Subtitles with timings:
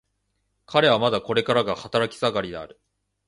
[0.65, 2.79] 彼はまだこれからが働き盛りである。